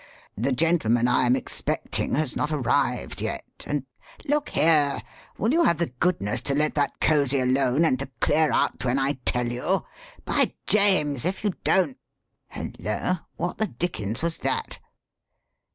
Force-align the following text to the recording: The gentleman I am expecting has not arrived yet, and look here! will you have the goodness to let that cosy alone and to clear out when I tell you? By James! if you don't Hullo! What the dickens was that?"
The 0.35 0.51
gentleman 0.51 1.07
I 1.07 1.27
am 1.27 1.35
expecting 1.35 2.15
has 2.15 2.35
not 2.35 2.51
arrived 2.51 3.21
yet, 3.21 3.45
and 3.67 3.85
look 4.27 4.49
here! 4.49 4.99
will 5.37 5.51
you 5.53 5.63
have 5.65 5.77
the 5.77 5.89
goodness 5.99 6.41
to 6.41 6.55
let 6.55 6.73
that 6.73 6.99
cosy 6.99 7.39
alone 7.39 7.85
and 7.85 7.99
to 7.99 8.09
clear 8.19 8.51
out 8.51 8.83
when 8.83 8.97
I 8.97 9.19
tell 9.25 9.51
you? 9.51 9.85
By 10.25 10.55
James! 10.65 11.23
if 11.23 11.43
you 11.43 11.51
don't 11.63 11.99
Hullo! 12.49 13.19
What 13.35 13.59
the 13.59 13.67
dickens 13.67 14.23
was 14.23 14.39
that?" 14.39 14.79